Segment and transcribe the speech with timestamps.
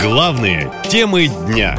[0.00, 1.76] Главные темы дня.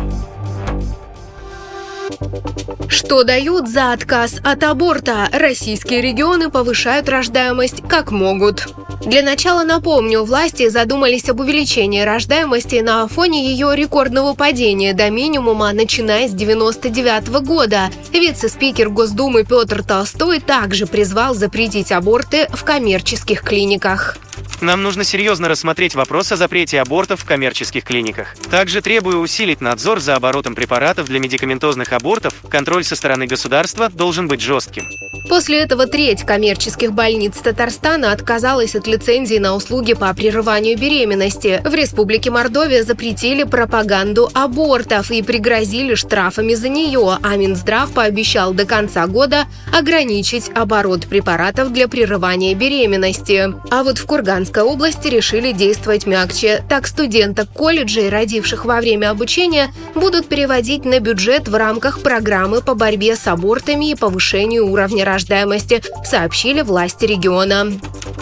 [2.90, 5.30] Что дают за отказ от аборта?
[5.32, 8.68] Российские регионы повышают рождаемость как могут.
[9.06, 15.72] Для начала напомню, власти задумались об увеличении рождаемости на фоне ее рекордного падения до минимума,
[15.72, 17.90] начиная с 99 года.
[18.12, 24.18] Вице-спикер Госдумы Петр Толстой также призвал запретить аборты в коммерческих клиниках.
[24.62, 28.36] Нам нужно серьезно рассмотреть вопрос о запрете абортов в коммерческих клиниках.
[28.52, 32.34] Также требую усилить надзор за оборотом препаратов для медикаментозных абортов.
[32.50, 34.90] Контроль со стороны государства должен быть жестким.
[35.30, 41.62] После этого треть коммерческих больниц Татарстана отказалась от лицензии на услуги по прерыванию беременности.
[41.64, 48.66] В Республике Мордовия запретили пропаганду абортов и пригрозили штрафами за нее, а Минздрав пообещал до
[48.66, 53.54] конца года ограничить оборот препаратов для прерывания беременности.
[53.70, 56.64] А вот в Курганской области решили действовать мягче.
[56.68, 62.74] Так студенток колледжей, родивших во время обучения, будут переводить на бюджет в рамках программы по
[62.74, 67.66] борьбе с абортами и повышению уровня рождения рождаемости, сообщили власти региона.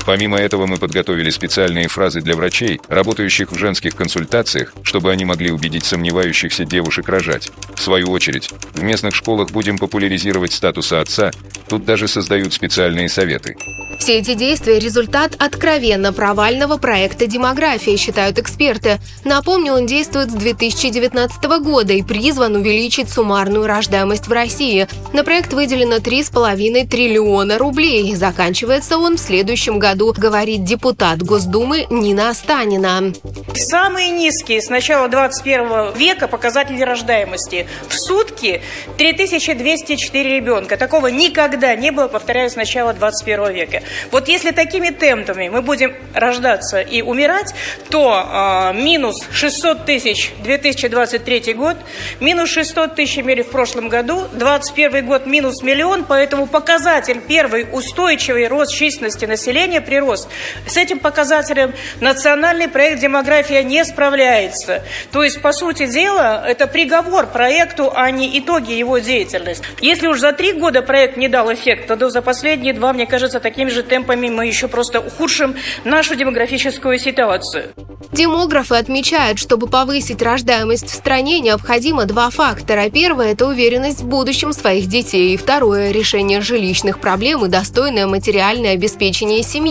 [0.07, 5.51] Помимо этого мы подготовили специальные фразы для врачей, работающих в женских консультациях, чтобы они могли
[5.51, 7.51] убедить сомневающихся девушек рожать.
[7.75, 11.31] В свою очередь, в местных школах будем популяризировать статуса отца,
[11.67, 13.57] тут даже создают специальные советы.
[13.99, 18.99] Все эти действия– результат откровенно провального проекта «Демография», считают эксперты.
[19.25, 24.87] Напомню, он действует с 2019 года и призван увеличить суммарную рождаемость в России.
[25.13, 28.15] На проект выделено 3,5 триллиона рублей.
[28.15, 33.13] Заканчивается он в следующем году, говорит депутат Госдумы Нина Останина.
[33.55, 37.67] Самые низкие с начала 21 века показатели рождаемости.
[37.87, 38.61] В сутки
[38.97, 40.77] 3204 ребенка.
[40.77, 43.81] Такого никогда не было, повторяю, с начала 21 века.
[44.11, 47.53] Вот если такими темпами мы будем рождаться и умирать,
[47.89, 51.77] то э, минус 600 тысяч 2023 год,
[52.19, 58.47] минус 600 тысяч имели в прошлом году, 2021 год минус миллион, поэтому показатель первый устойчивый
[58.47, 60.27] рост численности населения, прирост.
[60.67, 64.83] С этим показателем национальный проект «Демография» не справляется.
[65.11, 69.65] То есть, по сути дела, это приговор проекту, а не итоги его деятельности.
[69.81, 73.39] Если уж за три года проект не дал эффекта, то за последние два, мне кажется,
[73.39, 75.55] такими же темпами мы еще просто ухудшим
[75.85, 77.73] нашу демографическую ситуацию.
[78.11, 82.89] Демографы отмечают, чтобы повысить рождаемость в стране, необходимо два фактора.
[82.89, 85.33] Первое– это уверенность в будущем своих детей.
[85.33, 89.66] И второе– решение жилищных проблем и достойное материальное обеспечение семьи.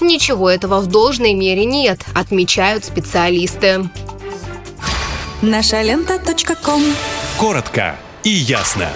[0.00, 3.88] Ничего этого в должной мере нет, отмечают специалисты.
[5.42, 6.18] Наша лента.
[7.38, 8.88] Коротко и ясно.